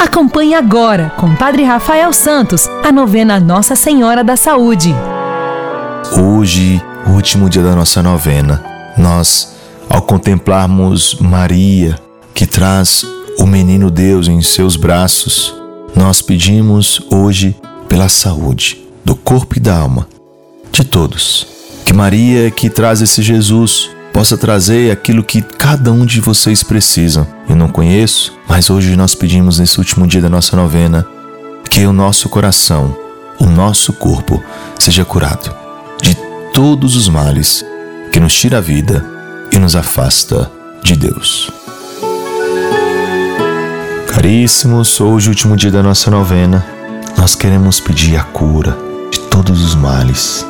Acompanhe 0.00 0.54
agora, 0.54 1.12
com 1.18 1.36
Padre 1.36 1.62
Rafael 1.62 2.10
Santos, 2.10 2.66
a 2.82 2.90
novena 2.90 3.38
Nossa 3.38 3.76
Senhora 3.76 4.24
da 4.24 4.34
Saúde. 4.34 4.94
Hoje, 6.18 6.82
último 7.06 7.50
dia 7.50 7.62
da 7.62 7.76
nossa 7.76 8.02
novena, 8.02 8.64
nós, 8.96 9.54
ao 9.90 10.00
contemplarmos 10.00 11.16
Maria, 11.20 11.98
que 12.32 12.46
traz 12.46 13.04
o 13.38 13.44
menino 13.44 13.90
Deus 13.90 14.26
em 14.26 14.40
seus 14.40 14.74
braços, 14.74 15.54
nós 15.94 16.22
pedimos 16.22 17.02
hoje 17.12 17.54
pela 17.86 18.08
saúde 18.08 18.82
do 19.04 19.14
corpo 19.14 19.58
e 19.58 19.60
da 19.60 19.76
alma 19.76 20.08
de 20.72 20.82
todos. 20.82 21.46
Que 21.84 21.92
Maria, 21.92 22.50
que 22.50 22.70
traz 22.70 23.02
esse 23.02 23.20
Jesus, 23.20 23.90
possa 24.12 24.36
trazer 24.36 24.90
aquilo 24.90 25.22
que 25.22 25.42
cada 25.42 25.92
um 25.92 26.04
de 26.04 26.20
vocês 26.20 26.62
precisam. 26.62 27.26
Eu 27.48 27.56
não 27.56 27.68
conheço, 27.68 28.36
mas 28.48 28.70
hoje 28.70 28.96
nós 28.96 29.14
pedimos 29.14 29.58
nesse 29.58 29.78
último 29.78 30.06
dia 30.06 30.20
da 30.20 30.28
nossa 30.28 30.56
novena 30.56 31.06
que 31.70 31.86
o 31.86 31.92
nosso 31.92 32.28
coração, 32.28 32.96
o 33.38 33.46
nosso 33.46 33.92
corpo 33.92 34.42
seja 34.78 35.04
curado 35.04 35.54
de 36.02 36.14
todos 36.52 36.96
os 36.96 37.08
males 37.08 37.64
que 38.12 38.20
nos 38.20 38.34
tira 38.34 38.58
a 38.58 38.60
vida 38.60 39.04
e 39.52 39.58
nos 39.58 39.76
afasta 39.76 40.50
de 40.82 40.96
Deus. 40.96 41.50
Caríssimos, 44.08 45.00
hoje, 45.00 45.28
o 45.28 45.30
último 45.30 45.56
dia 45.56 45.70
da 45.70 45.82
nossa 45.82 46.10
novena, 46.10 46.66
nós 47.16 47.34
queremos 47.34 47.78
pedir 47.78 48.16
a 48.16 48.24
cura 48.24 48.76
de 49.10 49.20
todos 49.20 49.62
os 49.62 49.74
males. 49.74 50.44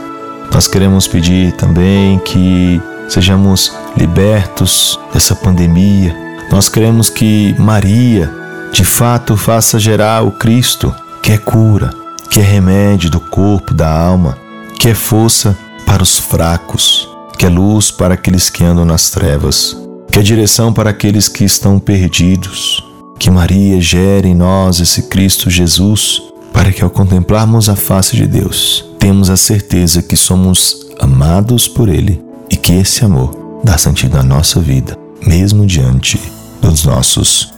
Nós 0.53 0.67
queremos 0.67 1.07
pedir 1.07 1.53
também 1.53 2.19
que 2.21 2.81
sejamos 3.11 3.73
libertos 3.97 4.99
dessa 5.13 5.35
pandemia. 5.35 6.17
Nós 6.51 6.69
queremos 6.69 7.11
que 7.11 7.55
Maria, 7.59 8.33
de 8.73 8.85
fato, 8.85 9.37
faça 9.37 9.79
gerar 9.79 10.23
o 10.23 10.31
Cristo, 10.31 10.95
que 11.23 11.33
é 11.33 11.39
cura, 11.39 11.91
que 12.31 12.41
é 12.41 12.43
remédio 12.43 13.11
do 13.11 13.21
corpo, 13.21 13.75
da 13.75 13.91
alma, 13.91 14.39
que 14.79 14.89
é 14.89 14.95
força 14.95 15.59
para 15.85 16.03
os 16.03 16.19
fracos, 16.19 17.09
que 17.37 17.45
é 17.45 17.49
luz 17.49 17.91
para 17.91 18.15
aqueles 18.15 18.49
que 18.49 18.65
andam 18.65 18.85
nas 18.85 19.11
trevas, 19.11 19.77
que 20.11 20.19
é 20.19 20.23
direção 20.23 20.73
para 20.73 20.91
aqueles 20.91 21.29
que 21.29 21.45
estão 21.45 21.79
perdidos 21.79 22.85
que 23.19 23.31
Maria 23.31 23.79
gere 23.83 24.29
em 24.29 24.35
nós 24.35 24.81
esse 24.81 25.03
Cristo 25.03 25.51
Jesus, 25.51 26.23
para 26.55 26.73
que 26.73 26.83
ao 26.83 26.89
contemplarmos 26.89 27.69
a 27.69 27.77
face 27.77 28.17
de 28.17 28.27
Deus, 28.27 28.83
temos 28.99 29.29
a 29.29 29.37
certeza 29.37 30.01
que 30.01 30.17
somos 30.17 30.87
amados 30.99 31.69
por 31.69 31.91
Ele 31.91 32.30
e 32.51 32.57
que 32.57 32.73
esse 32.73 33.05
amor 33.05 33.61
dá 33.63 33.79
sentido 33.79 34.19
à 34.19 34.23
nossa 34.23 34.61
vida, 34.61 34.99
mesmo 35.25 35.67
diante 35.67 36.21
dos 36.61 36.85
nossos 36.85 37.55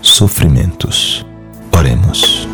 sofrimentos. 0.00 1.24
Oremos. 1.76 2.48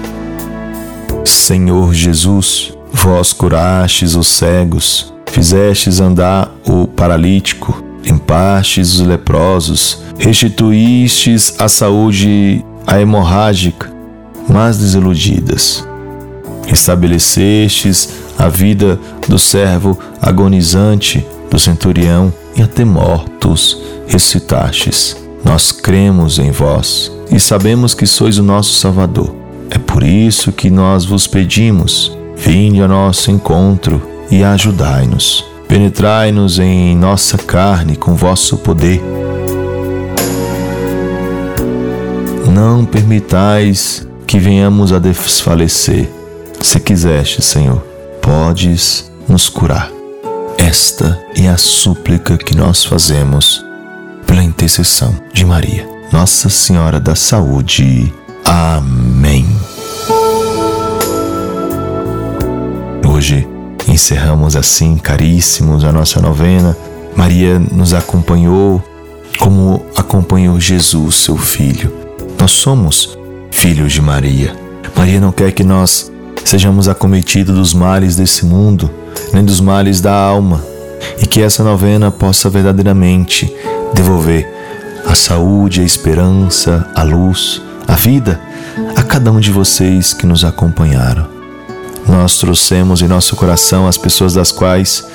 Senhor 1.25 1.94
Jesus, 1.94 2.72
vós 2.92 3.33
curastes 3.33 4.14
os 4.14 4.28
cegos, 4.28 5.12
fizestes 5.27 6.00
andar 6.00 6.53
o 6.66 6.86
paralítico, 6.86 7.83
limpastes 8.05 8.94
os 8.94 9.06
leprosos, 9.06 10.03
restituístes 10.19 11.55
a 11.59 11.69
saúde 11.69 12.64
a 12.86 13.00
hemorrágica, 13.00 13.92
mas 14.48 14.78
desiludidas. 14.78 15.86
Estabelecestes 16.70 18.11
a 18.39 18.48
vida 18.48 18.98
do 19.27 19.39
servo 19.39 19.98
agonizante, 20.20 21.27
do 21.50 21.58
centurião, 21.58 22.32
e 22.56 22.62
até 22.62 22.84
mortos 22.84 23.80
ressuscitastes. 24.06 25.16
Nós 25.44 25.70
cremos 25.70 26.38
em 26.38 26.50
vós 26.50 27.12
e 27.30 27.38
sabemos 27.38 27.94
que 27.94 28.06
sois 28.06 28.38
o 28.38 28.42
nosso 28.42 28.74
Salvador. 28.74 29.34
É 29.70 29.78
por 29.78 30.02
isso 30.02 30.50
que 30.50 30.69
nós 30.70 31.04
vos 31.04 31.26
pedimos: 31.26 32.16
vinde 32.36 32.82
ao 32.82 32.88
nosso 32.88 33.31
encontro 33.31 34.03
e 34.31 34.42
ajudai-nos. 34.42 35.44
Penetrai-nos 35.69 36.59
em 36.59 36.97
nossa 36.97 37.36
carne 37.38 37.94
com 37.94 38.15
vosso 38.15 38.56
poder. 38.56 39.00
Não 42.50 42.84
permitais 42.84 44.06
que 44.26 44.38
venhamos 44.38 44.92
a 44.92 44.98
desfalecer. 44.98 46.09
Se 46.60 46.80
quiseste, 46.80 47.41
Senhor, 47.41 47.80
podes 48.20 49.12
nos 49.28 49.48
curar. 49.48 49.97
Esta 50.58 51.19
é 51.34 51.48
a 51.48 51.56
súplica 51.56 52.36
que 52.36 52.54
nós 52.54 52.84
fazemos 52.84 53.64
pela 54.26 54.42
intercessão 54.42 55.16
de 55.32 55.46
Maria, 55.46 55.88
Nossa 56.12 56.50
Senhora 56.50 57.00
da 57.00 57.14
Saúde. 57.14 58.12
Amém. 58.44 59.47
Hoje, 63.08 63.48
Encerramos 63.88 64.54
assim, 64.54 64.98
caríssimos, 64.98 65.82
a 65.82 65.91
nossa 65.91 66.20
novena. 66.20 66.76
Maria 67.16 67.58
nos 67.58 67.94
acompanhou 67.94 68.82
como 69.38 69.82
acompanhou 69.97 70.60
Jesus, 70.60 71.16
seu 71.16 71.38
filho. 71.38 71.91
Nós 72.38 72.52
somos 72.52 73.18
filhos 73.50 73.94
de 73.94 74.02
Maria. 74.02 74.54
Maria 74.94 75.18
não 75.18 75.32
quer 75.32 75.52
que 75.52 75.64
nós 75.64 76.12
sejamos 76.48 76.88
acometidos 76.88 77.54
dos 77.54 77.75
males 77.75 78.16
desse 78.16 78.44
mundo, 78.44 78.91
nem 79.32 79.44
dos 79.44 79.60
males 79.60 80.00
da 80.00 80.12
alma, 80.12 80.64
e 81.20 81.26
que 81.26 81.42
essa 81.42 81.62
novena 81.62 82.10
possa 82.10 82.48
verdadeiramente 82.48 83.53
devolver 83.94 84.48
a 85.06 85.14
saúde, 85.14 85.81
a 85.81 85.84
esperança, 85.84 86.91
a 86.94 87.03
luz, 87.03 87.62
a 87.86 87.94
vida 87.94 88.41
a 88.97 89.03
cada 89.03 89.32
um 89.32 89.41
de 89.41 89.50
vocês 89.50 90.12
que 90.12 90.26
nos 90.26 90.44
acompanharam 90.44 91.38
nós 92.09 92.38
trouxemos 92.38 93.03
em 93.03 93.06
nosso 93.06 93.36
coração 93.36 93.86
as 93.86 93.98
pessoas 93.98 94.32
das 94.32 94.50
quais 94.50 95.06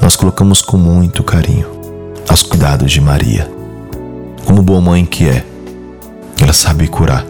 nós 0.00 0.16
colocamos 0.16 0.62
com 0.62 0.78
muito 0.78 1.22
carinho 1.22 1.68
aos 2.26 2.42
cuidados 2.42 2.90
de 2.90 3.00
Maria. 3.00 3.50
Como 4.46 4.62
boa 4.62 4.80
mãe 4.80 5.04
que 5.04 5.28
é, 5.28 5.44
ela 6.40 6.54
sabe 6.54 6.88
curar 6.88 7.26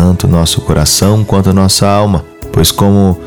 tanto 0.00 0.26
nosso 0.26 0.62
coração 0.62 1.22
quanto 1.22 1.52
nossa 1.52 1.86
alma, 1.86 2.24
pois 2.50 2.72
como 2.72 3.20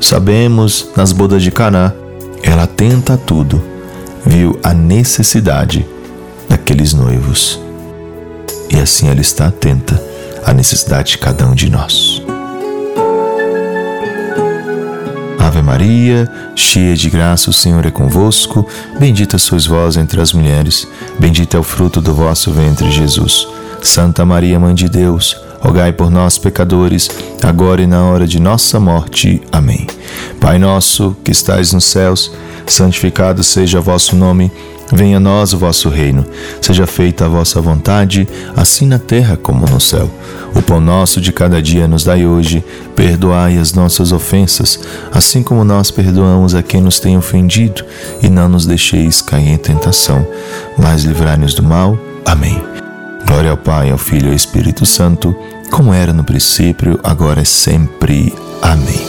sabemos 0.00 0.86
nas 0.96 1.10
bodas 1.10 1.42
de 1.42 1.50
Caná, 1.50 1.92
ela 2.40 2.68
tenta 2.68 3.16
tudo, 3.16 3.60
viu 4.24 4.56
a 4.62 4.72
necessidade 4.72 5.84
daqueles 6.48 6.94
noivos. 6.94 7.60
E 8.70 8.78
assim 8.78 9.08
ela 9.08 9.20
está 9.20 9.48
atenta 9.48 10.00
à 10.46 10.54
necessidade 10.54 11.10
de 11.10 11.18
cada 11.18 11.44
um 11.48 11.52
de 11.52 11.68
nós. 11.68 12.22
Ave 15.36 15.62
Maria, 15.62 16.30
cheia 16.54 16.94
de 16.94 17.10
graça, 17.10 17.50
o 17.50 17.52
Senhor 17.52 17.84
é 17.84 17.90
convosco. 17.90 18.64
Bendita 19.00 19.36
sois 19.36 19.66
vós 19.66 19.96
entre 19.96 20.20
as 20.20 20.32
mulheres, 20.32 20.86
bendito 21.18 21.56
é 21.56 21.60
o 21.60 21.64
fruto 21.64 22.00
do 22.00 22.14
vosso 22.14 22.52
ventre, 22.52 22.88
Jesus. 22.88 23.48
Santa 23.82 24.24
Maria, 24.24 24.60
Mãe 24.60 24.74
de 24.76 24.88
Deus, 24.88 25.36
rogai 25.60 25.92
por 25.92 26.10
nós, 26.10 26.38
pecadores, 26.38 27.10
agora 27.42 27.82
e 27.82 27.86
na 27.86 28.04
hora 28.04 28.26
de 28.26 28.40
nossa 28.40 28.80
morte. 28.80 29.40
Amém. 29.52 29.86
Pai 30.40 30.58
nosso, 30.58 31.16
que 31.22 31.30
estais 31.30 31.72
nos 31.72 31.84
céus, 31.84 32.32
santificado 32.66 33.44
seja 33.44 33.78
o 33.78 33.82
vosso 33.82 34.16
nome. 34.16 34.50
Venha 34.92 35.18
a 35.18 35.20
nós 35.20 35.52
o 35.52 35.58
vosso 35.58 35.88
reino, 35.88 36.26
seja 36.60 36.84
feita 36.84 37.24
a 37.24 37.28
vossa 37.28 37.60
vontade, 37.60 38.26
assim 38.56 38.86
na 38.86 38.98
terra 38.98 39.36
como 39.36 39.64
no 39.66 39.80
céu. 39.80 40.10
O 40.52 40.60
pão 40.60 40.80
nosso 40.80 41.20
de 41.20 41.32
cada 41.32 41.62
dia 41.62 41.86
nos 41.86 42.02
dai 42.02 42.26
hoje, 42.26 42.64
perdoai 42.96 43.56
as 43.56 43.72
nossas 43.72 44.10
ofensas, 44.10 44.80
assim 45.12 45.44
como 45.44 45.62
nós 45.62 45.92
perdoamos 45.92 46.56
a 46.56 46.62
quem 46.62 46.80
nos 46.80 46.98
tem 46.98 47.16
ofendido, 47.16 47.84
e 48.20 48.28
não 48.28 48.48
nos 48.48 48.66
deixeis 48.66 49.22
cair 49.22 49.50
em 49.50 49.56
tentação, 49.56 50.26
mas 50.76 51.04
livrai-nos 51.04 51.54
do 51.54 51.62
mal. 51.62 51.96
Amém. 52.24 52.60
Glória 53.30 53.52
ao 53.52 53.56
Pai, 53.56 53.92
ao 53.92 53.96
Filho 53.96 54.26
e 54.26 54.30
ao 54.30 54.34
Espírito 54.34 54.84
Santo, 54.84 55.32
como 55.70 55.94
era 55.94 56.12
no 56.12 56.24
princípio, 56.24 56.98
agora 57.04 57.40
e 57.40 57.46
sempre. 57.46 58.34
Amém. 58.60 59.06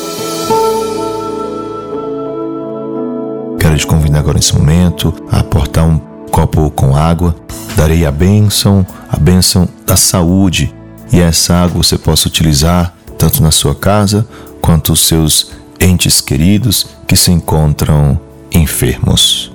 Quero 3.59 3.75
te 3.79 3.88
convidar 3.88 4.19
agora 4.19 4.35
nesse 4.35 4.56
momento 4.56 5.12
a 5.31 5.39
aportar 5.39 5.88
um 5.88 5.97
copo 6.29 6.69
com 6.69 6.95
água. 6.95 7.35
Darei 7.75 8.06
a 8.06 8.12
bênção, 8.12 8.85
a 9.09 9.18
bênção 9.18 9.68
da 9.88 9.97
saúde. 9.97 10.71
E 11.12 11.19
essa 11.19 11.56
água 11.56 11.81
você 11.81 11.97
possa 11.97 12.27
utilizar 12.27 12.94
tanto 13.17 13.41
na 13.41 13.50
sua 13.50 13.74
casa 13.74 14.27
quanto 14.62 14.94
os 14.94 15.00
seus 15.00 15.51
entes 15.79 16.21
queridos 16.21 16.85
que 17.07 17.15
se 17.15 17.31
encontram 17.31 18.21
enfermos. 18.53 19.51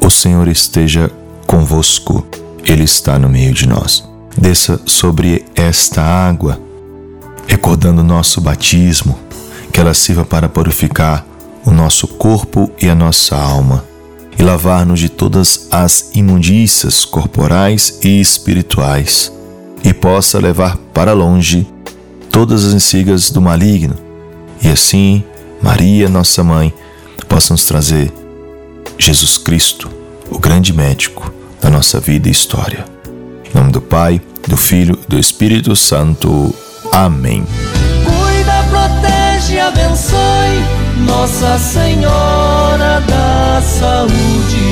O 0.00 0.10
Senhor 0.10 0.48
esteja 0.48 1.08
convosco, 1.46 2.26
Ele 2.70 2.84
está 2.84 3.18
no 3.18 3.28
meio 3.28 3.52
de 3.52 3.66
nós. 3.66 4.08
Desça 4.38 4.80
sobre 4.86 5.44
esta 5.56 6.00
água, 6.02 6.56
recordando 7.48 8.00
o 8.00 8.04
nosso 8.04 8.40
batismo, 8.40 9.18
que 9.72 9.80
ela 9.80 9.92
sirva 9.92 10.24
para 10.24 10.48
purificar 10.48 11.26
o 11.66 11.72
nosso 11.72 12.06
corpo 12.06 12.70
e 12.80 12.88
a 12.88 12.94
nossa 12.94 13.36
alma, 13.36 13.84
e 14.38 14.44
lavar-nos 14.44 15.00
de 15.00 15.08
todas 15.08 15.66
as 15.68 16.12
imundícias 16.14 17.04
corporais 17.04 17.98
e 18.04 18.20
espirituais, 18.20 19.32
e 19.82 19.92
possa 19.92 20.38
levar 20.38 20.76
para 20.94 21.12
longe 21.12 21.66
todas 22.30 22.64
as 22.64 22.72
insigas 22.72 23.32
do 23.32 23.40
maligno. 23.40 23.96
E 24.62 24.68
assim, 24.68 25.24
Maria, 25.60 26.08
nossa 26.08 26.44
mãe, 26.44 26.72
possa 27.28 27.52
nos 27.52 27.64
trazer 27.64 28.12
Jesus 28.96 29.38
Cristo, 29.38 29.90
o 30.30 30.38
grande 30.38 30.72
médico 30.72 31.39
da 31.60 31.70
nossa 31.70 32.00
vida 32.00 32.28
e 32.28 32.32
história. 32.32 32.84
Em 33.44 33.58
nome 33.58 33.72
do 33.72 33.80
Pai, 33.80 34.20
do 34.46 34.56
Filho 34.56 34.98
e 35.04 35.10
do 35.10 35.18
Espírito 35.18 35.74
Santo. 35.76 36.54
Amém. 36.92 37.44
Cuida, 38.04 38.64
protege, 38.70 39.58
abençoe 39.58 40.64
Nossa 41.06 41.58
Senhora 41.58 43.00
da 43.00 43.62
Saúde. 43.62 44.69